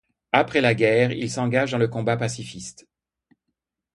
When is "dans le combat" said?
1.69-2.17